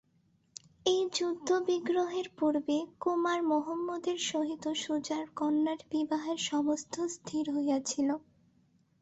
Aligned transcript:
এই 0.85 1.01
যুদ্ধবিগ্রহের 1.13 2.27
পূর্বে 2.37 2.77
কুমার 2.99 3.39
মহম্মদের 3.51 4.17
সহিত 4.29 4.63
সুজার 4.75 5.25
কন্যার 5.35 5.79
বিবাহের 5.91 6.39
সমস্ত 6.49 6.93
স্থির 7.15 7.45
হইয়াছিল। 7.55 8.09